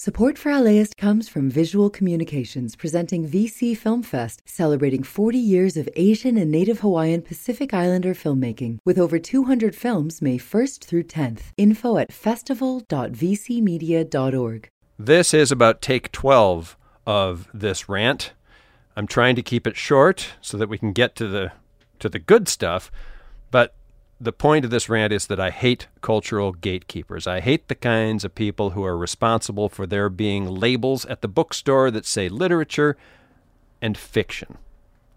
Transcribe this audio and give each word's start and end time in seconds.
Support 0.00 0.38
for 0.38 0.56
LAist 0.56 0.96
comes 0.96 1.28
from 1.28 1.50
Visual 1.50 1.90
Communications 1.90 2.76
presenting 2.76 3.28
VC 3.28 3.76
Film 3.76 4.04
Fest, 4.04 4.42
celebrating 4.44 5.02
40 5.02 5.36
years 5.36 5.76
of 5.76 5.88
Asian 5.96 6.36
and 6.36 6.52
Native 6.52 6.78
Hawaiian 6.78 7.20
Pacific 7.20 7.74
Islander 7.74 8.14
filmmaking, 8.14 8.78
with 8.84 8.96
over 8.96 9.18
200 9.18 9.74
films 9.74 10.22
May 10.22 10.38
1st 10.38 10.84
through 10.84 11.02
10th. 11.02 11.40
Info 11.56 11.96
at 11.96 12.12
festival.vcmedia.org. 12.12 14.68
This 15.00 15.34
is 15.34 15.50
about 15.50 15.82
take 15.82 16.12
12 16.12 16.76
of 17.04 17.48
this 17.52 17.88
rant. 17.88 18.34
I'm 18.94 19.08
trying 19.08 19.34
to 19.34 19.42
keep 19.42 19.66
it 19.66 19.76
short 19.76 20.34
so 20.40 20.56
that 20.58 20.68
we 20.68 20.78
can 20.78 20.92
get 20.92 21.16
to 21.16 21.26
the 21.26 21.50
to 21.98 22.08
the 22.08 22.20
good 22.20 22.46
stuff, 22.46 22.92
but 23.50 23.74
the 24.20 24.32
point 24.32 24.64
of 24.64 24.70
this 24.70 24.88
rant 24.88 25.12
is 25.12 25.28
that 25.28 25.38
I 25.38 25.50
hate 25.50 25.86
cultural 26.00 26.52
gatekeepers. 26.52 27.26
I 27.26 27.40
hate 27.40 27.68
the 27.68 27.74
kinds 27.74 28.24
of 28.24 28.34
people 28.34 28.70
who 28.70 28.84
are 28.84 28.98
responsible 28.98 29.68
for 29.68 29.86
there 29.86 30.08
being 30.08 30.46
labels 30.46 31.04
at 31.06 31.22
the 31.22 31.28
bookstore 31.28 31.90
that 31.92 32.04
say 32.04 32.28
literature 32.28 32.96
and 33.80 33.96
fiction. 33.96 34.58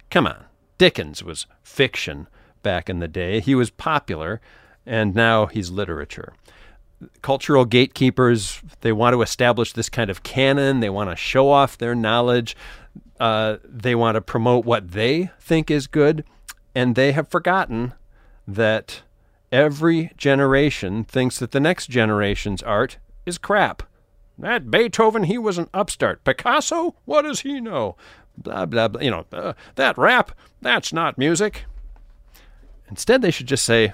Come 0.09 0.27
on. 0.27 0.45
Dickens 0.77 1.23
was 1.23 1.48
fiction 1.63 2.27
back 2.61 2.89
in 2.89 2.99
the 2.99 3.08
day. 3.08 3.39
He 3.39 3.55
was 3.55 3.72
popular, 3.72 4.39
and 4.85 5.16
now 5.16 5.47
he's 5.47 5.72
literature. 5.72 6.33
Cultural 7.23 7.66
gatekeepers, 7.66 8.61
they 8.81 8.91
want 8.91 9.16
to 9.16 9.23
establish 9.23 9.73
this 9.73 9.89
kind 9.89 10.11
of 10.11 10.22
canon. 10.22 10.80
They 10.80 10.89
want 10.91 11.09
to 11.09 11.16
show 11.16 11.49
off 11.49 11.77
their 11.77 11.95
knowledge. 11.95 12.55
Uh, 13.20 13.58
they 13.63 13.95
want 13.95 14.16
to 14.16 14.22
promote 14.22 14.66
what 14.66 14.91
they 14.91 15.31
think 15.39 15.72
is 15.72 15.88
good. 15.88 16.23
And 16.75 16.95
they 16.95 17.11
have 17.13 17.27
forgotten 17.27 17.94
that 18.55 19.01
every 19.51 20.11
generation 20.17 21.03
thinks 21.03 21.39
that 21.39 21.51
the 21.51 21.59
next 21.59 21.87
generation's 21.87 22.63
art 22.63 22.97
is 23.25 23.37
crap. 23.37 23.83
That 24.37 24.71
Beethoven, 24.71 25.23
he 25.23 25.37
was 25.37 25.57
an 25.57 25.69
upstart. 25.73 26.23
Picasso, 26.23 26.95
what 27.05 27.23
does 27.23 27.41
he 27.41 27.61
know? 27.61 27.95
Blah, 28.37 28.65
blah, 28.65 28.88
blah. 28.88 29.02
You 29.02 29.11
know, 29.11 29.25
uh, 29.31 29.53
that 29.75 29.97
rap, 29.97 30.31
that's 30.61 30.91
not 30.91 31.17
music. 31.17 31.66
Instead, 32.89 33.21
they 33.21 33.31
should 33.31 33.47
just 33.47 33.66
say, 33.66 33.93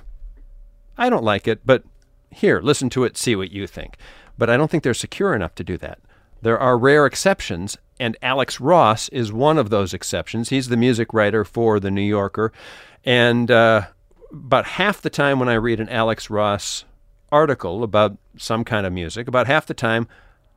I 0.97 1.09
don't 1.09 1.23
like 1.23 1.47
it, 1.47 1.61
but 1.65 1.83
here, 2.31 2.61
listen 2.61 2.89
to 2.91 3.03
it, 3.03 3.17
see 3.17 3.35
what 3.35 3.51
you 3.51 3.67
think. 3.67 3.97
But 4.37 4.49
I 4.49 4.57
don't 4.57 4.69
think 4.69 4.83
they're 4.83 4.93
secure 4.93 5.33
enough 5.33 5.55
to 5.55 5.63
do 5.63 5.77
that. 5.77 5.99
There 6.41 6.59
are 6.59 6.77
rare 6.77 7.05
exceptions, 7.05 7.77
and 7.99 8.15
Alex 8.21 8.59
Ross 8.59 9.09
is 9.09 9.33
one 9.33 9.57
of 9.57 9.69
those 9.69 9.93
exceptions. 9.93 10.49
He's 10.49 10.69
the 10.69 10.77
music 10.77 11.13
writer 11.13 11.43
for 11.43 11.79
The 11.79 11.91
New 11.91 12.01
Yorker. 12.01 12.51
And 13.03 13.49
uh, 13.49 13.87
about 14.31 14.65
half 14.65 15.01
the 15.01 15.09
time 15.09 15.39
when 15.39 15.49
I 15.49 15.53
read 15.53 15.79
an 15.79 15.89
Alex 15.89 16.29
Ross 16.29 16.85
article 17.31 17.83
about 17.83 18.17
some 18.37 18.63
kind 18.63 18.85
of 18.85 18.93
music, 18.93 19.27
about 19.27 19.47
half 19.47 19.65
the 19.65 19.73
time 19.73 20.07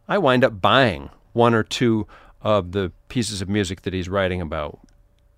I 0.08 0.18
wind 0.18 0.44
up 0.44 0.60
buying 0.60 1.10
one 1.32 1.54
or 1.54 1.62
two 1.62 2.06
of 2.42 2.72
the 2.72 2.92
pieces 3.08 3.42
of 3.42 3.48
music 3.48 3.82
that 3.82 3.92
he's 3.92 4.08
writing 4.08 4.40
about. 4.40 4.80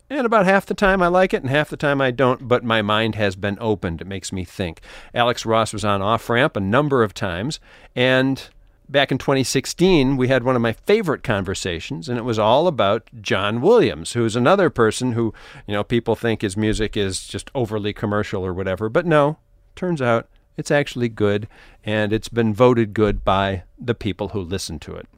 And 0.09 0.27
about 0.27 0.45
half 0.45 0.67
the 0.67 0.75
time 0.75 1.03
I 1.03 1.09
like 1.09 1.33
it, 1.33 1.43
and 1.43 1.49
half 1.49 1.71
the 1.71 1.77
time 1.77 2.01
I 2.01 2.11
don't, 2.11 2.47
but 2.47 2.63
my 2.63 2.83
mind 2.83 3.15
has 3.15 3.35
been 3.35 3.57
opened. 3.61 4.03
It 4.03 4.07
makes 4.07 4.31
me 4.31 4.45
think. 4.45 4.83
Alex 5.15 5.47
Ross 5.47 5.73
was 5.73 5.87
on 5.87 6.03
Off 6.03 6.29
Ramp 6.29 6.55
a 6.55 6.61
number 6.61 7.03
of 7.03 7.15
times, 7.15 7.61
and 7.97 8.51
back 8.93 9.11
in 9.11 9.19
2016, 9.19 10.17
we 10.17 10.29
had 10.29 10.45
one 10.45 10.55
of 10.55 10.63
my 10.63 10.73
favorite 10.73 11.23
conversations, 11.23 12.09
and 12.09 12.19
it 12.19 12.25
was 12.25 12.39
all 12.39 12.67
about 12.67 13.09
John 13.21 13.61
Williams, 13.61 14.13
who's 14.13 14.37
another 14.37 14.71
person 14.71 15.13
who, 15.13 15.33
you 15.67 15.73
know, 15.73 15.83
people 15.83 16.15
think 16.15 16.43
his 16.43 16.57
music 16.57 16.97
is 16.97 17.27
just 17.27 17.51
overly 17.55 17.93
commercial 17.93 18.45
or 18.45 18.53
whatever. 18.53 18.89
But 18.89 19.07
no, 19.07 19.39
turns 19.75 20.03
out 20.03 20.29
it's 20.57 20.71
actually 20.71 21.09
good, 21.09 21.49
and 21.83 22.13
it's 22.13 22.29
been 22.29 22.53
voted 22.53 22.93
good 22.93 23.25
by 23.25 23.65
the 23.79 23.95
people 23.95 24.29
who 24.29 24.41
listen 24.41 24.79
to 24.81 24.95
it, 24.95 25.09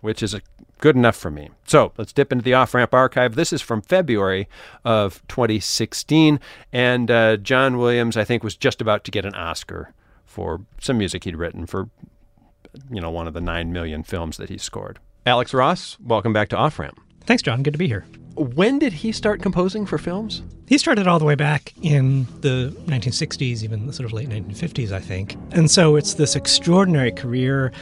which 0.00 0.22
is 0.22 0.32
a, 0.32 0.40
good 0.78 0.96
enough 0.96 1.16
for 1.16 1.30
me. 1.30 1.50
So 1.66 1.92
let's 1.98 2.12
dip 2.12 2.32
into 2.32 2.44
the 2.44 2.54
off 2.54 2.72
ramp 2.72 2.94
archive. 2.94 3.34
This 3.34 3.52
is 3.52 3.60
from 3.60 3.82
February 3.82 4.48
of 4.84 5.20
2016, 5.28 6.38
and 6.72 7.10
uh, 7.10 7.36
John 7.38 7.78
Williams, 7.78 8.16
I 8.16 8.24
think, 8.24 8.44
was 8.44 8.56
just 8.56 8.80
about 8.80 9.02
to 9.04 9.10
get 9.10 9.26
an 9.26 9.34
Oscar 9.34 9.92
for 10.24 10.62
some 10.80 10.96
music 10.96 11.24
he'd 11.24 11.36
written 11.36 11.66
for 11.66 11.90
you 12.90 13.00
know, 13.00 13.10
one 13.10 13.26
of 13.26 13.34
the 13.34 13.40
nine 13.40 13.72
million 13.72 14.02
films 14.02 14.36
that 14.36 14.48
he 14.48 14.58
scored. 14.58 14.98
Alex 15.24 15.54
Ross, 15.54 15.96
welcome 16.00 16.32
back 16.32 16.48
to 16.48 16.56
Off 16.56 16.78
Ramp. 16.78 17.00
Thanks, 17.24 17.42
John. 17.42 17.62
Good 17.62 17.74
to 17.74 17.78
be 17.78 17.86
here. 17.86 18.04
When 18.34 18.78
did 18.78 18.92
he 18.94 19.12
start 19.12 19.42
composing 19.42 19.84
for 19.84 19.98
films? 19.98 20.42
He 20.66 20.78
started 20.78 21.06
all 21.06 21.18
the 21.18 21.24
way 21.26 21.34
back 21.34 21.74
in 21.82 22.24
the 22.40 22.74
1960s, 22.86 23.62
even 23.62 23.86
the 23.86 23.92
sort 23.92 24.06
of 24.06 24.14
late 24.14 24.30
1950s, 24.30 24.90
I 24.90 25.00
think. 25.00 25.36
And 25.50 25.70
so 25.70 25.96
it's 25.96 26.14
this 26.14 26.34
extraordinary 26.34 27.12
career. 27.12 27.72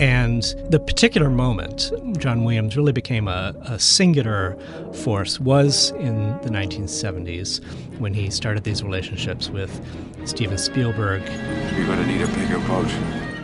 And 0.00 0.42
the 0.68 0.80
particular 0.80 1.30
moment 1.30 1.92
John 2.18 2.44
Williams 2.44 2.76
really 2.76 2.92
became 2.92 3.28
a, 3.28 3.54
a 3.62 3.78
singular 3.78 4.58
force 4.92 5.38
was 5.38 5.92
in 5.92 6.16
the 6.42 6.50
1970s 6.50 7.62
when 8.00 8.12
he 8.12 8.30
started 8.30 8.64
these 8.64 8.82
relationships 8.82 9.48
with 9.48 9.80
Steven 10.24 10.58
Spielberg. 10.58 11.22
You're 11.22 11.86
going 11.86 12.00
to 12.00 12.06
need 12.06 12.22
a 12.22 12.26
bigger 12.26 12.58
boat 12.66 12.90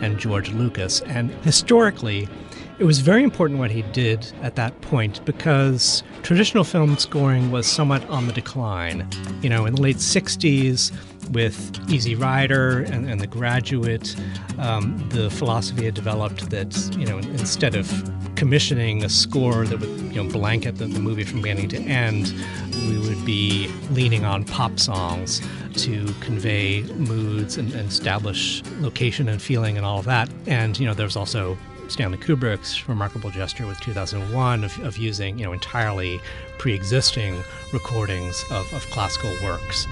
and 0.07 0.17
George 0.17 0.51
Lucas. 0.51 1.01
And 1.01 1.31
historically, 1.43 2.27
it 2.79 2.85
was 2.85 2.99
very 2.99 3.23
important 3.23 3.59
what 3.59 3.71
he 3.71 3.83
did 3.83 4.31
at 4.41 4.55
that 4.55 4.79
point 4.81 5.23
because 5.25 6.03
traditional 6.23 6.63
film 6.63 6.97
scoring 6.97 7.51
was 7.51 7.67
somewhat 7.67 8.07
on 8.09 8.27
the 8.27 8.33
decline. 8.33 9.07
You 9.41 9.49
know, 9.49 9.65
in 9.65 9.75
the 9.75 9.81
late 9.81 9.97
60s, 9.97 10.91
with 11.31 11.77
Easy 11.89 12.15
Rider 12.15 12.79
and, 12.79 13.09
and 13.09 13.19
The 13.19 13.27
Graduate, 13.27 14.15
um, 14.59 15.03
the 15.09 15.29
philosophy 15.29 15.83
had 15.85 15.93
developed 15.93 16.49
that, 16.51 16.73
you 16.97 17.05
know, 17.05 17.17
instead 17.17 17.75
of 17.75 17.91
commissioning 18.35 19.03
a 19.03 19.09
score 19.09 19.65
that 19.65 19.79
would, 19.79 19.89
you 19.89 20.23
know, 20.23 20.29
blanket 20.29 20.77
the, 20.77 20.85
the 20.85 20.99
movie 20.99 21.23
from 21.25 21.41
beginning 21.41 21.67
to 21.69 21.77
end, 21.79 22.33
we 22.73 22.97
would 23.17 23.25
be 23.25 23.67
leaning 23.91 24.25
on 24.25 24.43
pop 24.43 24.79
songs 24.79 25.41
to 25.75 26.05
convey 26.21 26.81
moods 26.83 27.57
and, 27.57 27.73
and 27.73 27.89
establish 27.89 28.63
location 28.79 29.29
and 29.29 29.41
feeling 29.41 29.77
and 29.77 29.85
all 29.85 29.99
of 29.99 30.05
that. 30.05 30.29
And, 30.45 30.79
you 30.79 30.85
know, 30.85 30.93
there's 30.93 31.15
also 31.15 31.57
Stanley 31.87 32.17
Kubrick's 32.17 32.87
remarkable 32.87 33.29
gesture 33.29 33.65
with 33.65 33.79
2001 33.79 34.63
of, 34.63 34.79
of 34.79 34.97
using, 34.97 35.37
you 35.39 35.45
know, 35.45 35.53
entirely 35.53 36.19
pre-existing 36.57 37.41
recordings 37.73 38.43
of, 38.51 38.71
of 38.73 38.85
classical 38.91 39.31
works. 39.43 39.85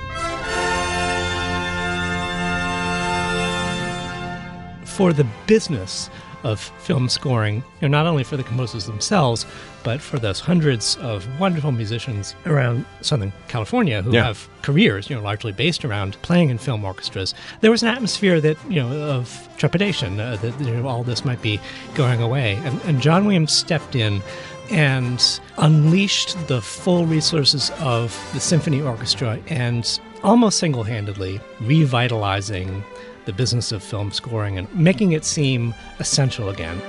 For 4.86 5.14
the 5.14 5.26
business 5.46 6.10
of 6.46 6.60
film 6.60 7.10
scoring, 7.10 7.56
you 7.56 7.90
know, 7.90 7.98
not 7.98 8.06
only 8.06 8.24
for 8.24 8.38
the 8.38 8.44
composers 8.44 8.86
themselves, 8.86 9.46
but 9.84 10.00
for 10.00 10.20
those 10.20 10.40
hundreds 10.40 10.96
of 10.98 11.28
wonderful 11.40 11.72
musicians 11.72 12.36
around 12.46 12.86
Southern 13.02 13.34
California 13.48 14.04
who 14.04 14.14
yeah. 14.14 14.26
have 14.26 14.48
careers, 14.62 15.10
you 15.10 15.16
know, 15.16 15.24
largely 15.24 15.52
based 15.52 15.84
around 15.84 16.22
playing 16.22 16.50
in 16.50 16.60
film 16.60 16.86
orchestras. 16.86 17.34
There 17.62 17.72
was 17.72 17.82
an 17.82 17.90
atmosphere 17.90 18.40
that, 18.42 18.58
you 18.70 18.82
know, 18.82 18.92
of 19.10 19.50
trepidation 19.58 20.20
uh, 20.20 20.38
that 20.38 20.60
you 20.62 20.76
know, 20.76 20.88
all 20.88 21.04
this 21.04 21.26
might 21.26 21.42
be 21.42 21.60
going 21.96 22.22
away. 22.22 22.56
And, 22.64 22.80
and 22.84 23.02
John 23.02 23.26
Williams 23.26 23.52
stepped 23.52 23.96
in 23.96 24.22
and 24.70 25.40
unleashed 25.58 26.48
the 26.48 26.62
full 26.62 27.08
resources 27.08 27.72
of 27.80 28.16
the 28.34 28.40
symphony 28.40 28.82
orchestra 28.82 29.40
and 29.48 30.00
almost 30.26 30.58
single 30.58 30.84
handedly 30.84 31.40
revitalizing 31.62 32.84
the 33.26 33.34
business 33.34 33.72
of 33.72 33.84
film 33.84 34.12
scoring 34.12 34.58
and 34.58 34.74
making 34.76 35.12
it 35.12 35.24
seem 35.24 35.74
essential 36.00 36.50
again. 36.50 36.82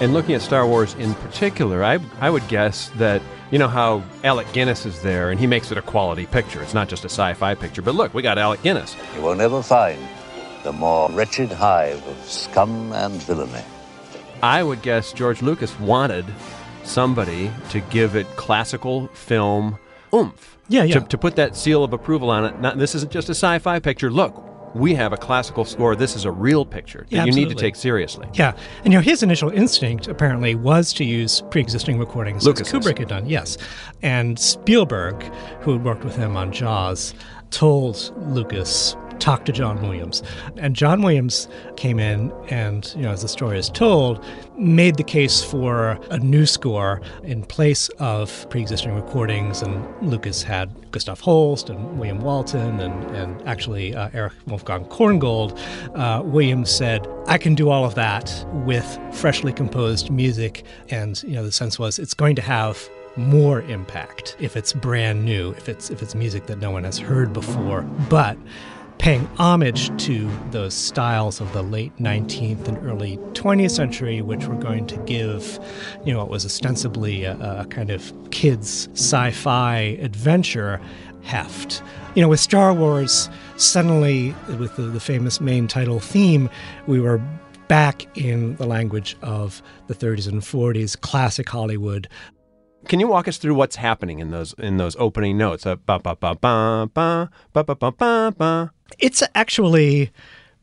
And 0.00 0.14
looking 0.14 0.34
at 0.34 0.40
Star 0.40 0.66
Wars 0.66 0.94
in 0.94 1.14
particular, 1.14 1.84
I, 1.84 1.98
I 2.20 2.30
would 2.30 2.46
guess 2.48 2.88
that, 2.96 3.20
you 3.50 3.58
know, 3.58 3.68
how 3.68 4.02
Alec 4.24 4.50
Guinness 4.54 4.86
is 4.86 5.02
there 5.02 5.30
and 5.30 5.38
he 5.38 5.46
makes 5.46 5.70
it 5.70 5.76
a 5.76 5.82
quality 5.82 6.24
picture. 6.24 6.62
It's 6.62 6.72
not 6.72 6.88
just 6.88 7.04
a 7.04 7.08
sci 7.10 7.34
fi 7.34 7.54
picture. 7.54 7.82
But 7.82 7.94
look, 7.94 8.14
we 8.14 8.22
got 8.22 8.38
Alec 8.38 8.62
Guinness. 8.62 8.96
You 9.14 9.22
will 9.22 9.34
never 9.34 9.62
find 9.62 10.00
the 10.62 10.72
more 10.72 11.10
wretched 11.10 11.52
hive 11.52 12.04
of 12.06 12.24
scum 12.24 12.92
and 12.92 13.22
villainy. 13.22 13.62
I 14.42 14.62
would 14.62 14.82
guess 14.82 15.12
George 15.12 15.42
Lucas 15.42 15.78
wanted 15.80 16.24
somebody 16.84 17.50
to 17.70 17.80
give 17.80 18.16
it 18.16 18.26
classical 18.36 19.08
film 19.08 19.78
oomph. 20.14 20.58
Yeah, 20.68 20.84
yeah. 20.84 21.00
To, 21.00 21.06
to 21.08 21.18
put 21.18 21.36
that 21.36 21.56
seal 21.56 21.84
of 21.84 21.92
approval 21.92 22.30
on 22.30 22.44
it. 22.44 22.60
Not, 22.60 22.78
this 22.78 22.94
isn't 22.94 23.12
just 23.12 23.28
a 23.28 23.34
sci-fi 23.34 23.80
picture. 23.80 24.10
Look, 24.10 24.74
we 24.74 24.94
have 24.94 25.12
a 25.12 25.16
classical 25.16 25.64
score. 25.64 25.96
This 25.96 26.14
is 26.14 26.24
a 26.24 26.30
real 26.30 26.64
picture 26.64 27.06
that 27.10 27.16
yeah, 27.16 27.24
you 27.24 27.32
need 27.32 27.48
to 27.48 27.54
take 27.54 27.74
seriously. 27.74 28.28
Yeah, 28.34 28.56
and 28.84 28.92
you 28.92 28.98
know 28.98 29.02
his 29.02 29.22
initial 29.22 29.50
instinct 29.50 30.06
apparently 30.06 30.54
was 30.54 30.92
to 30.94 31.04
use 31.04 31.42
pre-existing 31.50 31.98
recordings 31.98 32.46
Lucas 32.46 32.70
Kubrick 32.70 32.98
had 32.98 33.08
done. 33.08 33.28
Yes, 33.28 33.58
and 34.02 34.38
Spielberg, 34.38 35.22
who 35.60 35.72
had 35.72 35.84
worked 35.84 36.04
with 36.04 36.16
him 36.16 36.36
on 36.36 36.52
Jaws, 36.52 37.14
told 37.50 38.12
Lucas 38.32 38.96
talk 39.20 39.44
to 39.44 39.52
John 39.52 39.80
Williams. 39.82 40.22
And 40.56 40.74
John 40.74 41.02
Williams 41.02 41.48
came 41.76 41.98
in 41.98 42.32
and, 42.48 42.92
you 42.96 43.02
know, 43.02 43.10
as 43.10 43.22
the 43.22 43.28
story 43.28 43.58
is 43.58 43.68
told, 43.68 44.24
made 44.56 44.96
the 44.96 45.04
case 45.04 45.42
for 45.42 45.98
a 46.10 46.18
new 46.18 46.46
score 46.46 47.00
in 47.22 47.44
place 47.44 47.88
of 47.98 48.48
pre 48.50 48.60
existing 48.62 48.94
recordings. 48.94 49.62
And 49.62 49.86
Lucas 50.02 50.42
had 50.42 50.74
Gustav 50.90 51.20
Holst 51.20 51.70
and 51.70 51.98
William 51.98 52.20
Walton 52.20 52.80
and, 52.80 53.16
and 53.16 53.46
actually 53.46 53.94
uh, 53.94 54.10
Erich 54.12 54.32
Wolfgang 54.46 54.84
Korngold. 54.86 55.58
Uh, 55.94 56.22
Williams 56.22 56.70
said, 56.70 57.06
I 57.26 57.38
can 57.38 57.54
do 57.54 57.70
all 57.70 57.84
of 57.84 57.94
that 57.94 58.44
with 58.64 58.98
freshly 59.12 59.52
composed 59.52 60.10
music. 60.10 60.64
And, 60.88 61.22
you 61.22 61.34
know, 61.34 61.44
the 61.44 61.52
sense 61.52 61.78
was 61.78 61.98
it's 61.98 62.14
going 62.14 62.36
to 62.36 62.42
have 62.42 62.88
more 63.16 63.62
impact 63.62 64.36
if 64.38 64.56
it's 64.56 64.72
brand 64.72 65.24
new, 65.24 65.50
if 65.52 65.68
it's 65.68 65.90
if 65.90 66.02
it's 66.02 66.14
music 66.14 66.46
that 66.46 66.58
no 66.58 66.70
one 66.70 66.84
has 66.84 66.98
heard 66.98 67.32
before. 67.32 67.82
But 68.08 68.36
paying 69.00 69.24
homage 69.38 69.88
to 70.04 70.30
those 70.50 70.74
styles 70.74 71.40
of 71.40 71.50
the 71.54 71.62
late 71.62 71.96
19th 71.96 72.68
and 72.68 72.76
early 72.86 73.16
20th 73.32 73.70
century, 73.70 74.20
which 74.20 74.46
were 74.46 74.56
going 74.56 74.86
to 74.86 74.98
give, 74.98 75.58
you 76.04 76.12
know, 76.12 76.18
what 76.18 76.28
was 76.28 76.44
ostensibly 76.44 77.24
a, 77.24 77.32
a 77.60 77.64
kind 77.70 77.88
of 77.88 78.12
kids 78.30 78.90
sci-fi 78.92 79.78
adventure 80.02 80.78
heft. 81.22 81.82
You 82.14 82.20
know, 82.20 82.28
with 82.28 82.40
Star 82.40 82.74
Wars, 82.74 83.30
suddenly 83.56 84.34
with 84.58 84.76
the, 84.76 84.82
the 84.82 85.00
famous 85.00 85.40
main 85.40 85.66
title 85.66 85.98
theme, 85.98 86.50
we 86.86 87.00
were 87.00 87.22
back 87.68 88.06
in 88.18 88.54
the 88.56 88.66
language 88.66 89.16
of 89.22 89.62
the 89.86 89.94
30s 89.94 90.28
and 90.28 90.42
40s, 90.42 91.00
classic 91.00 91.48
Hollywood, 91.48 92.06
can 92.88 92.98
you 92.98 93.08
walk 93.08 93.28
us 93.28 93.36
through 93.36 93.54
what's 93.54 93.76
happening 93.76 94.20
in 94.20 94.30
those 94.30 94.54
in 94.54 94.78
those 94.78 94.96
opening 94.96 95.36
notes? 95.36 95.66
Uh, 95.66 95.76
ba, 95.76 95.98
ba, 95.98 96.16
ba, 96.16 96.34
ba, 96.34 96.88
ba, 96.92 97.30
ba, 97.52 97.64
ba, 97.64 97.74
ba, 97.74 97.92
ba, 97.92 98.34
ba. 98.36 98.72
It's 98.98 99.22
actually 99.34 100.10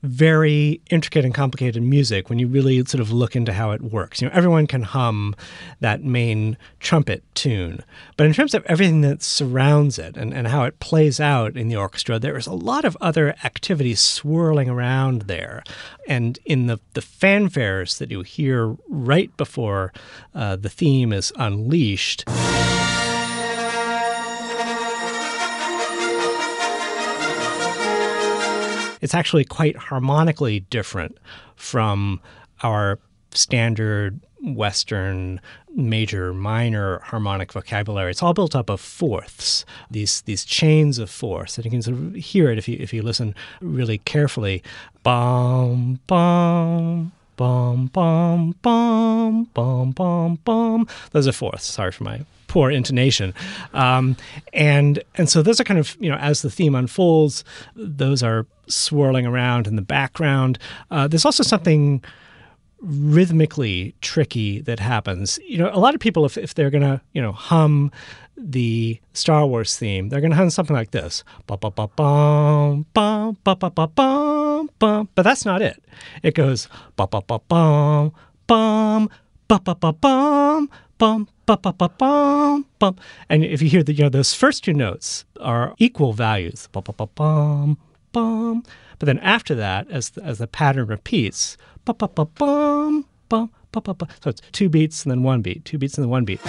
very 0.04 0.80
intricate 0.92 1.26
and 1.26 1.34
complicated 1.34 1.82
music 1.82 2.30
when 2.30 2.38
you 2.38 2.48
really 2.48 2.84
sort 2.86 3.02
of 3.02 3.12
look 3.12 3.36
into 3.36 3.52
how 3.52 3.72
it 3.72 3.82
works. 3.82 4.22
You 4.22 4.28
know, 4.28 4.34
everyone 4.34 4.68
can 4.68 4.84
hum 4.84 5.36
that 5.80 6.04
main 6.04 6.58
trumpet 6.80 7.24
tune, 7.34 7.84
but 8.16 8.28
in 8.28 8.34
terms 8.34 8.54
of 8.54 8.64
everything 8.66 9.02
that 9.02 9.24
surrounds 9.24 9.98
it 9.98 10.16
and, 10.16 10.34
and 10.34 10.48
how 10.48 10.64
it 10.64 10.80
plays 10.80 11.20
out 11.20 11.58
in 11.58 11.68
the 11.68 11.76
orchestra, 11.76 12.20
there 12.20 12.38
is 12.38 12.48
a 12.48 12.54
lot 12.54 12.86
of 12.86 12.96
other 13.02 13.36
activities 13.44 14.00
swirling 14.00 14.70
around 14.70 15.24
there. 15.24 15.64
And 16.08 16.38
in 16.46 16.68
the, 16.68 16.80
the 16.94 17.02
fanfares 17.02 17.98
that 17.98 18.12
you 18.12 18.22
hear 18.22 18.78
right 18.88 19.36
before 19.36 19.94
uh, 20.36 20.58
the 20.58 20.70
theme 20.70 21.12
is 21.12 21.34
unleashed. 21.38 22.24
It's 29.02 29.14
actually 29.14 29.44
quite 29.44 29.76
harmonically 29.76 30.62
different 30.62 31.18
from 31.56 32.20
our 32.64 33.00
standard 33.32 34.20
Western 34.44 35.42
major, 35.76 36.34
minor 36.34 37.00
harmonic 37.00 37.52
vocabulary. 37.52 38.12
It's 38.12 38.22
all 38.22 38.34
built 38.34 38.56
up 38.56 38.70
of 38.70 38.80
fourths, 38.80 39.66
these 39.90 40.22
these 40.22 40.46
chains 40.46 41.00
of 41.00 41.10
fourths, 41.10 41.58
and 41.58 41.66
you 41.66 41.72
can 41.72 41.82
sort 41.82 41.98
of 41.98 42.16
hear 42.16 42.52
it 42.52 42.58
if 42.58 42.68
you 42.68 42.78
if 42.80 42.94
you 42.94 43.02
listen 43.02 43.36
really 43.62 43.98
carefully. 44.00 44.64
Bum 45.04 46.00
bum 46.08 47.12
bum 47.36 47.88
bum 47.88 48.56
bum 48.62 49.44
bum 49.54 49.92
bum 49.92 50.36
bum. 50.44 50.88
Those 51.12 51.28
are 51.28 51.32
fourths. 51.32 51.66
Sorry 51.66 51.92
for 51.92 52.04
my 52.04 52.22
poor 52.58 52.72
intonation. 52.72 53.36
Um, 53.76 54.18
and 54.52 55.04
and 55.14 55.30
so 55.30 55.44
those 55.44 55.60
are 55.60 55.64
kind 55.64 55.80
of 55.80 55.96
you 56.00 56.10
know 56.10 56.18
as 56.18 56.42
the 56.42 56.50
theme 56.50 56.74
unfolds, 56.74 57.44
those 57.76 58.24
are 58.24 58.48
swirling 58.66 59.28
around 59.28 59.68
in 59.68 59.76
the 59.76 59.84
background. 59.84 60.58
Uh, 60.90 61.08
there's 61.08 61.24
also 61.24 61.44
something 61.44 62.04
rhythmically 62.82 63.94
tricky 64.02 64.62
that 64.62 64.80
happens. 64.80 65.38
You 65.48 65.60
know, 65.60 65.70
a 65.72 65.78
lot 65.78 65.94
of 65.94 66.00
people 66.00 66.26
if 66.26 66.36
if 66.36 66.56
they're 66.56 66.72
gonna 66.72 67.00
you 67.14 67.22
know 67.22 67.32
hum 67.32 67.92
the 68.36 69.00
Star 69.14 69.46
Wars 69.46 69.78
theme, 69.78 70.10
they're 70.10 70.22
going 70.22 70.32
to 70.32 70.38
hum 70.38 70.50
something 70.50 70.76
like 70.76 70.92
this. 70.92 71.24
Bum 71.46 71.60
bum 71.60 71.74
bum 71.96 72.86
bum. 72.94 73.38
But 75.14 75.24
that's 75.24 75.46
not 75.46 75.62
it. 75.62 75.84
It 76.24 76.34
goes 76.34 76.68
ba 76.96 77.06
ba 77.06 77.22
ba 77.22 77.40
bum 77.48 78.14
bum 78.48 79.10
ba 79.48 79.60
ba 79.60 80.68
bum 80.98 81.28
bum 81.46 81.60
ba 81.62 81.74
ba 81.74 81.90
bum 81.90 82.66
bum. 82.80 82.96
And 83.30 83.44
if 83.44 83.62
you 83.62 83.70
hear 83.70 83.84
the 83.84 83.94
you 83.94 84.04
know 84.04 84.10
those 84.10 84.34
first 84.34 84.64
two 84.64 84.74
notes 84.74 85.26
are 85.40 85.74
equal 85.78 86.14
values. 86.14 86.68
Ba 86.72 86.82
ba 86.82 86.94
ba 86.94 87.08
bum 87.08 87.78
bum. 88.12 88.64
But 89.00 89.06
then 89.06 89.20
after 89.20 89.54
that, 89.56 89.90
as 89.92 90.12
the, 90.12 90.24
as 90.24 90.40
the 90.40 90.48
pattern 90.48 90.88
repeats, 90.88 91.58
ba 91.86 91.94
ba 91.94 92.08
ba 92.08 92.26
bum 92.26 93.06
bum 93.30 93.52
ba 93.72 93.82
ba 93.82 93.94
ba. 93.94 94.08
So 94.24 94.30
it's 94.30 94.42
two 94.52 94.70
beats 94.70 95.04
and 95.04 95.12
then 95.12 95.24
one 95.24 95.42
beat, 95.42 95.66
two 95.66 95.78
beats 95.78 95.98
and 95.98 96.04
then 96.04 96.10
one 96.10 96.26
beat. 96.26 96.42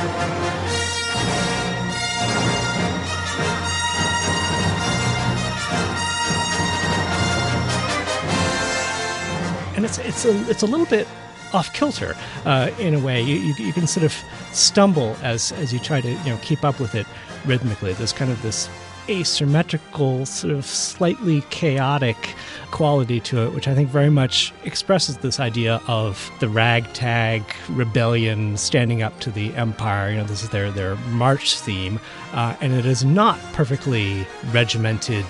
and 9.77 9.85
it's 9.85 9.99
it's 9.99 10.25
a 10.25 10.51
it's 10.51 10.63
a 10.65 10.67
little 10.67 10.87
bit 10.87 11.07
off 11.53 11.73
kilter 11.73 12.17
uh, 12.45 12.71
in 12.79 12.95
a 12.95 12.99
way. 12.99 13.21
You, 13.23 13.37
you, 13.37 13.55
you 13.67 13.73
can 13.73 13.87
sort 13.87 14.05
of 14.05 14.15
stumble 14.53 15.17
as 15.23 15.53
as 15.53 15.73
you 15.73 15.79
try 15.79 16.01
to 16.01 16.11
you 16.11 16.25
know 16.25 16.39
keep 16.43 16.65
up 16.65 16.81
with 16.81 16.95
it 16.95 17.07
rhythmically. 17.47 17.93
There's 17.95 18.13
kind 18.13 18.31
of 18.31 18.41
this 18.43 18.69
asymmetrical, 19.09 20.27
sort 20.27 20.53
of 20.53 20.65
slightly 20.67 21.41
chaotic 21.51 22.35
quality 22.71 23.21
to 23.21 23.47
it, 23.47 23.55
which 23.55 23.67
I 23.67 23.75
think 23.75 23.89
very 23.89 24.11
much 24.11 24.53
expresses 24.65 25.19
this 25.19 25.41
idea 25.41 25.81
of 25.87 26.31
the 26.41 26.49
ragtag 26.49 27.43
rebellion 27.71 28.57
standing 28.57 29.03
up 29.03 29.19
to 29.21 29.31
the 29.31 29.55
empire. 29.55 30.11
You 30.11 30.19
know, 30.19 30.25
this 30.25 30.43
is 30.43 30.51
their 30.51 30.71
their 30.71 30.97
march 30.97 31.59
theme, 31.59 31.99
uh, 32.33 32.55
and 32.61 32.73
it 32.73 32.87
is 32.87 33.05
not 33.05 33.39
perfectly 33.53 34.27
regimented 34.53 35.25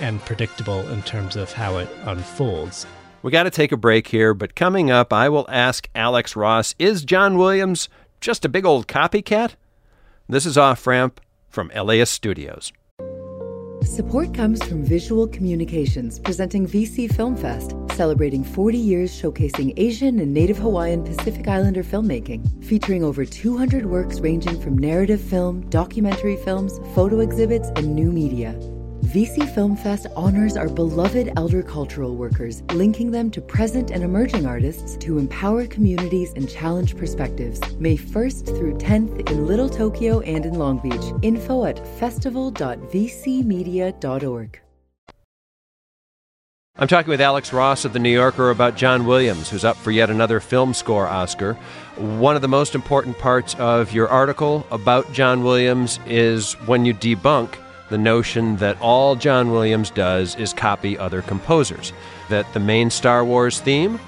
and 0.00 0.20
predictable 0.20 0.86
in 0.88 1.02
terms 1.02 1.36
of 1.36 1.52
how 1.52 1.78
it 1.78 1.88
unfolds. 2.04 2.86
We 3.26 3.32
got 3.32 3.42
to 3.42 3.50
take 3.50 3.72
a 3.72 3.76
break 3.76 4.06
here, 4.06 4.34
but 4.34 4.54
coming 4.54 4.88
up, 4.88 5.12
I 5.12 5.28
will 5.28 5.46
ask 5.48 5.88
Alex 5.96 6.36
Ross 6.36 6.76
Is 6.78 7.04
John 7.04 7.36
Williams 7.36 7.88
just 8.20 8.44
a 8.44 8.48
big 8.48 8.64
old 8.64 8.86
copycat? 8.86 9.56
This 10.28 10.46
is 10.46 10.56
Off 10.56 10.86
Ramp 10.86 11.20
from 11.48 11.72
LAist 11.74 12.12
Studios. 12.12 12.72
Support 13.82 14.32
comes 14.32 14.64
from 14.64 14.84
Visual 14.84 15.26
Communications, 15.26 16.20
presenting 16.20 16.68
VC 16.68 17.12
Film 17.12 17.36
Fest, 17.36 17.74
celebrating 17.96 18.44
40 18.44 18.78
years 18.78 19.10
showcasing 19.20 19.74
Asian 19.76 20.20
and 20.20 20.32
Native 20.32 20.58
Hawaiian 20.58 21.02
Pacific 21.02 21.48
Islander 21.48 21.82
filmmaking, 21.82 22.64
featuring 22.64 23.02
over 23.02 23.24
200 23.24 23.86
works 23.86 24.20
ranging 24.20 24.60
from 24.60 24.78
narrative 24.78 25.20
film, 25.20 25.68
documentary 25.68 26.36
films, 26.36 26.78
photo 26.94 27.18
exhibits, 27.18 27.70
and 27.74 27.92
new 27.92 28.12
media. 28.12 28.56
VC 29.06 29.48
Film 29.54 29.76
Fest 29.76 30.08
honors 30.16 30.56
our 30.56 30.68
beloved 30.68 31.32
elder 31.36 31.62
cultural 31.62 32.16
workers, 32.16 32.62
linking 32.72 33.12
them 33.12 33.30
to 33.30 33.40
present 33.40 33.92
and 33.92 34.02
emerging 34.02 34.46
artists 34.46 34.96
to 34.96 35.18
empower 35.18 35.64
communities 35.64 36.32
and 36.34 36.50
challenge 36.50 36.96
perspectives. 36.96 37.60
May 37.78 37.96
1st 37.96 38.46
through 38.46 38.78
10th 38.78 39.30
in 39.30 39.46
Little 39.46 39.68
Tokyo 39.68 40.18
and 40.22 40.44
in 40.44 40.54
Long 40.54 40.80
Beach. 40.80 41.12
Info 41.22 41.66
at 41.66 41.86
festival.vcmedia.org. 41.98 44.60
I'm 46.78 46.88
talking 46.88 47.08
with 47.08 47.20
Alex 47.20 47.52
Ross 47.52 47.84
of 47.84 47.92
The 47.92 48.00
New 48.00 48.10
Yorker 48.10 48.50
about 48.50 48.76
John 48.76 49.06
Williams, 49.06 49.48
who's 49.48 49.64
up 49.64 49.76
for 49.76 49.92
yet 49.92 50.10
another 50.10 50.40
film 50.40 50.74
score 50.74 51.06
Oscar. 51.06 51.54
One 51.94 52.34
of 52.34 52.42
the 52.42 52.48
most 52.48 52.74
important 52.74 53.16
parts 53.18 53.54
of 53.54 53.92
your 53.92 54.08
article 54.08 54.66
about 54.72 55.12
John 55.12 55.44
Williams 55.44 56.00
is 56.06 56.54
when 56.66 56.84
you 56.84 56.92
debunk 56.92 57.54
the 57.88 57.98
notion 57.98 58.56
that 58.56 58.80
all 58.80 59.14
John 59.14 59.50
Williams 59.50 59.90
does 59.90 60.34
is 60.36 60.52
copy 60.52 60.98
other 60.98 61.22
composers, 61.22 61.92
that 62.28 62.52
the 62.52 62.60
main 62.60 62.90
Star 62.90 63.24
Wars 63.24 63.60
theme 63.60 64.00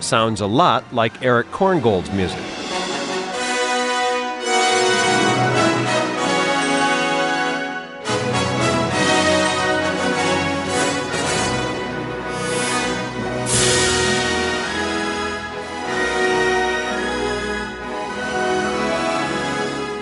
sounds 0.00 0.40
a 0.40 0.46
lot 0.46 0.92
like 0.94 1.22
Erich 1.22 1.50
Korngold's 1.50 2.10
music. 2.12 2.40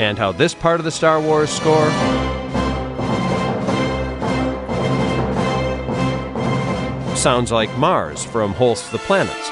And 0.00 0.16
how 0.16 0.32
this 0.32 0.54
part 0.54 0.80
of 0.80 0.84
the 0.84 0.90
Star 0.90 1.20
Wars 1.20 1.50
score 1.50 1.90
sounds 7.20 7.52
like 7.52 7.70
Mars 7.76 8.24
from 8.24 8.54
Holst 8.54 8.92
the 8.92 8.98
Planets. 9.00 9.50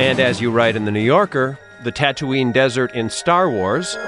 And 0.00 0.18
as 0.18 0.40
you 0.40 0.50
write 0.50 0.76
in 0.76 0.86
The 0.86 0.90
New 0.90 1.00
Yorker, 1.00 1.58
the 1.82 1.92
Tatooine 1.92 2.54
Desert 2.54 2.94
in 2.94 3.10
Star 3.10 3.50
Wars 3.50 3.98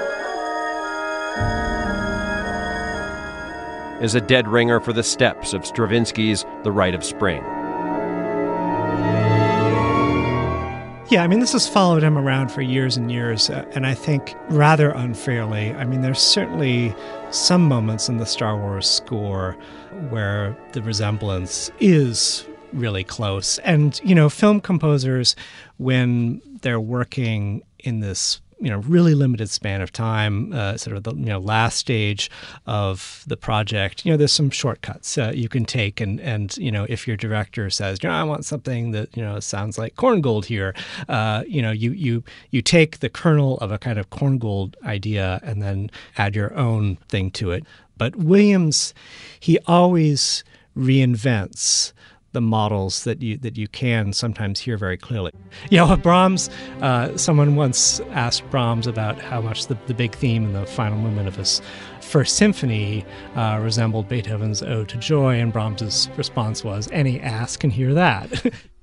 is 4.01 4.15
a 4.15 4.21
dead 4.21 4.47
ringer 4.47 4.79
for 4.79 4.91
the 4.91 5.03
steps 5.03 5.53
of 5.53 5.63
Stravinsky's 5.63 6.45
The 6.63 6.71
Rite 6.71 6.95
of 6.95 7.03
Spring. 7.03 7.43
Yeah, 11.09 11.23
I 11.23 11.27
mean, 11.27 11.39
this 11.39 11.53
has 11.53 11.69
followed 11.69 12.03
him 12.03 12.17
around 12.17 12.49
for 12.51 12.61
years 12.61 12.97
and 12.97 13.09
years, 13.09 13.49
uh, 13.49 13.65
and 13.71 13.87
I 13.87 13.93
think 13.93 14.35
rather 14.49 14.89
unfairly. 14.89 15.73
I 15.73 15.85
mean, 15.85 16.01
there's 16.01 16.19
certainly 16.19 16.93
some 17.31 17.65
moments 17.65 18.09
in 18.09 18.17
the 18.17 18.25
Star 18.25 18.57
Wars 18.57 18.89
score 18.89 19.53
where 20.09 20.57
the 20.73 20.81
resemblance 20.81 21.71
is 21.79 22.45
really 22.73 23.05
close. 23.05 23.57
And, 23.59 23.97
you 24.03 24.15
know, 24.15 24.27
film 24.27 24.59
composers, 24.59 25.37
when 25.77 26.41
they're 26.61 26.79
working 26.79 27.63
in 27.79 28.01
this 28.01 28.41
you 28.59 28.69
know 28.69 28.79
really 28.79 29.13
limited 29.13 29.49
span 29.49 29.81
of 29.81 29.91
time, 29.91 30.53
uh, 30.53 30.77
sort 30.77 30.97
of 30.97 31.03
the 31.03 31.13
you 31.13 31.25
know 31.25 31.39
last 31.39 31.77
stage 31.77 32.29
of 32.65 33.23
the 33.27 33.37
project. 33.37 34.05
You 34.05 34.11
know, 34.11 34.17
there's 34.17 34.31
some 34.31 34.49
shortcuts 34.49 35.17
uh, 35.17 35.31
you 35.35 35.49
can 35.49 35.65
take, 35.65 36.01
and 36.01 36.19
and 36.21 36.55
you 36.57 36.71
know 36.71 36.85
if 36.89 37.07
your 37.07 37.17
director 37.17 37.69
says, 37.69 37.99
you 38.01 38.09
know, 38.09 38.15
I 38.15 38.23
want 38.23 38.45
something 38.45 38.91
that 38.91 39.15
you 39.15 39.23
know 39.23 39.39
sounds 39.39 39.77
like 39.77 39.95
Korngold 39.95 40.45
here, 40.45 40.73
uh, 41.09 41.43
you 41.47 41.61
know, 41.61 41.71
you 41.71 41.91
you 41.91 42.23
you 42.51 42.61
take 42.61 42.99
the 42.99 43.09
kernel 43.09 43.57
of 43.57 43.71
a 43.71 43.77
kind 43.77 43.99
of 43.99 44.09
Korngold 44.09 44.75
idea 44.83 45.39
and 45.43 45.61
then 45.61 45.89
add 46.17 46.35
your 46.35 46.53
own 46.55 46.97
thing 47.09 47.31
to 47.31 47.51
it. 47.51 47.63
But 47.97 48.15
Williams, 48.15 48.93
he 49.39 49.57
always 49.65 50.43
reinvents 50.75 51.93
the 52.33 52.41
models 52.41 53.03
that 53.03 53.21
you 53.21 53.37
that 53.37 53.57
you 53.57 53.67
can 53.67 54.13
sometimes 54.13 54.59
hear 54.59 54.77
very 54.77 54.97
clearly. 54.97 55.31
You 55.69 55.77
know, 55.77 55.95
Brahms. 55.97 56.49
Uh, 56.81 57.15
someone 57.17 57.55
once 57.55 57.99
asked 58.11 58.49
Brahms 58.49 58.87
about 58.87 59.19
how 59.19 59.41
much 59.41 59.67
the, 59.67 59.77
the 59.87 59.93
big 59.93 60.13
theme 60.15 60.45
in 60.45 60.53
the 60.53 60.65
final 60.65 60.97
movement 60.97 61.27
of 61.27 61.35
his 61.35 61.61
first 62.01 62.35
symphony 62.35 63.05
uh, 63.35 63.59
resembled 63.61 64.07
Beethoven's 64.07 64.61
Ode 64.61 64.89
to 64.89 64.97
Joy, 64.97 65.39
and 65.39 65.51
Brahms's 65.51 66.09
response 66.17 66.63
was, 66.63 66.89
"Any 66.91 67.19
ass 67.19 67.57
can 67.57 67.69
hear 67.69 67.93
that." 67.93 68.53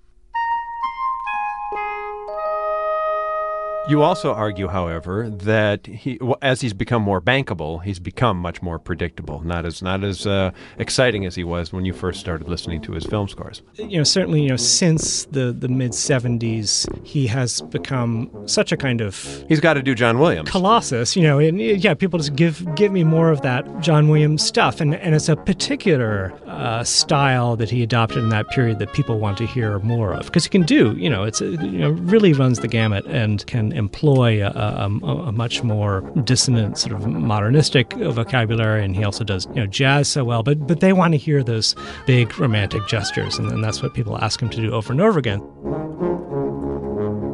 You 3.86 4.00
also 4.00 4.32
argue, 4.32 4.68
however, 4.68 5.28
that 5.28 5.86
he, 5.86 6.18
as 6.40 6.62
he's 6.62 6.72
become 6.72 7.02
more 7.02 7.20
bankable, 7.20 7.82
he's 7.82 7.98
become 7.98 8.38
much 8.38 8.62
more 8.62 8.78
predictable, 8.78 9.42
not 9.44 9.66
as 9.66 9.82
not 9.82 10.02
as 10.02 10.26
uh, 10.26 10.52
exciting 10.78 11.26
as 11.26 11.34
he 11.34 11.44
was 11.44 11.70
when 11.70 11.84
you 11.84 11.92
first 11.92 12.18
started 12.18 12.48
listening 12.48 12.80
to 12.82 12.92
his 12.92 13.04
film 13.04 13.28
scores. 13.28 13.60
You 13.74 13.98
know, 13.98 14.04
certainly, 14.04 14.40
you 14.40 14.48
know, 14.48 14.56
since 14.56 15.26
the 15.26 15.52
the 15.52 15.68
mid 15.68 15.90
'70s, 15.90 16.88
he 17.04 17.26
has 17.26 17.60
become 17.60 18.30
such 18.48 18.72
a 18.72 18.76
kind 18.78 19.02
of 19.02 19.44
he's 19.48 19.60
got 19.60 19.74
to 19.74 19.82
do 19.82 19.94
John 19.94 20.18
Williams 20.18 20.50
colossus. 20.50 21.14
You 21.14 21.24
know, 21.24 21.38
and 21.38 21.60
yeah, 21.60 21.92
people 21.92 22.18
just 22.18 22.34
give 22.34 22.64
give 22.76 22.90
me 22.90 23.04
more 23.04 23.30
of 23.30 23.42
that 23.42 23.80
John 23.80 24.08
Williams 24.08 24.42
stuff, 24.42 24.80
and 24.80 24.94
and 24.94 25.14
it's 25.14 25.28
a 25.28 25.36
particular 25.36 26.32
uh, 26.46 26.84
style 26.84 27.54
that 27.56 27.68
he 27.68 27.82
adopted 27.82 28.22
in 28.22 28.30
that 28.30 28.48
period 28.48 28.78
that 28.78 28.94
people 28.94 29.18
want 29.18 29.36
to 29.38 29.46
hear 29.46 29.78
more 29.80 30.14
of 30.14 30.24
because 30.24 30.44
he 30.44 30.50
can 30.50 30.62
do. 30.62 30.96
You 30.96 31.10
know, 31.10 31.24
it's 31.24 31.42
you 31.42 31.58
know 31.58 31.90
really 31.90 32.32
runs 32.32 32.60
the 32.60 32.68
gamut 32.68 33.04
and 33.06 33.46
can 33.46 33.73
employ 33.74 34.44
a, 34.44 34.50
a, 34.50 34.86
a, 35.02 35.32
much 35.32 35.62
more 35.62 36.00
dissonant 36.24 36.78
sort 36.78 36.94
of 36.94 37.06
modernistic 37.06 37.92
vocabulary, 37.92 38.84
and 38.84 38.96
he 38.96 39.04
also 39.04 39.24
does 39.24 39.46
you 39.46 39.54
know 39.56 39.66
jazz 39.66 40.08
so 40.08 40.24
well. 40.24 40.42
But 40.42 40.66
but 40.66 40.80
they 40.80 40.92
want 40.92 41.12
to 41.12 41.18
hear 41.18 41.42
those 41.42 41.74
big 42.06 42.38
romantic 42.38 42.86
gestures, 42.86 43.38
and, 43.38 43.50
and 43.50 43.62
that's 43.62 43.82
what 43.82 43.94
people 43.94 44.16
ask 44.18 44.40
him 44.40 44.48
to 44.50 44.60
do 44.60 44.72
over 44.72 44.92
and 44.92 45.00
over 45.00 45.18
again. 45.18 45.40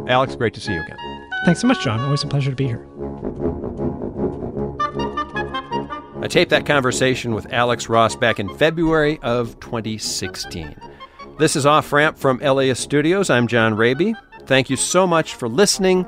Alex, 0.08 0.34
great 0.34 0.54
to 0.54 0.60
see 0.60 0.72
you 0.72 0.82
again. 0.82 0.96
Thanks 1.44 1.60
so 1.60 1.68
much, 1.68 1.82
John. 1.82 2.00
Always 2.00 2.24
a 2.24 2.26
pleasure 2.26 2.50
to 2.50 2.56
be 2.56 2.66
here. 2.66 2.86
I 6.22 6.28
taped 6.28 6.50
that 6.50 6.66
conversation 6.66 7.34
with 7.34 7.50
Alex 7.52 7.88
Ross 7.88 8.14
back 8.14 8.38
in 8.38 8.54
February 8.56 9.18
of 9.22 9.58
2016. 9.60 10.76
This 11.38 11.56
is 11.56 11.64
Off 11.64 11.90
Ramp 11.92 12.18
from 12.18 12.38
LAist 12.40 12.82
Studios. 12.82 13.30
I'm 13.30 13.46
John 13.46 13.74
Rabe. 13.74 14.14
Thank 14.44 14.68
you 14.68 14.76
so 14.76 15.06
much 15.06 15.34
for 15.34 15.48
listening. 15.48 16.04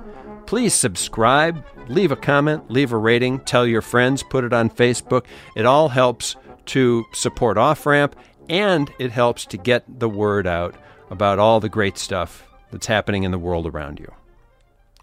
Please 0.52 0.74
subscribe, 0.74 1.64
leave 1.88 2.12
a 2.12 2.16
comment, 2.16 2.70
leave 2.70 2.92
a 2.92 2.98
rating, 2.98 3.38
tell 3.38 3.66
your 3.66 3.80
friends, 3.80 4.22
put 4.22 4.44
it 4.44 4.52
on 4.52 4.68
Facebook. 4.68 5.24
It 5.56 5.64
all 5.64 5.88
helps 5.88 6.36
to 6.66 7.06
support 7.14 7.56
Off 7.56 7.86
Ramp 7.86 8.14
and 8.50 8.92
it 8.98 9.12
helps 9.12 9.46
to 9.46 9.56
get 9.56 9.82
the 9.98 10.10
word 10.10 10.46
out 10.46 10.74
about 11.08 11.38
all 11.38 11.58
the 11.58 11.70
great 11.70 11.96
stuff 11.96 12.46
that's 12.70 12.86
happening 12.86 13.22
in 13.22 13.30
the 13.30 13.38
world 13.38 13.66
around 13.66 13.98
you. 13.98 14.12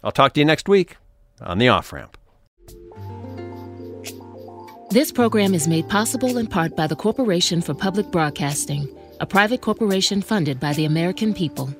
I'll 0.04 0.12
talk 0.12 0.34
to 0.34 0.40
you 0.40 0.46
next 0.46 0.68
week 0.68 0.98
on 1.40 1.58
the 1.58 1.66
Off 1.66 1.92
Ramp. 1.92 2.16
This 4.90 5.10
program 5.10 5.52
is 5.52 5.66
made 5.66 5.88
possible 5.88 6.38
in 6.38 6.46
part 6.46 6.76
by 6.76 6.86
the 6.86 6.94
Corporation 6.94 7.60
for 7.60 7.74
Public 7.74 8.12
Broadcasting, 8.12 8.88
a 9.18 9.26
private 9.26 9.62
corporation 9.62 10.22
funded 10.22 10.60
by 10.60 10.74
the 10.74 10.84
American 10.84 11.34
people. 11.34 11.74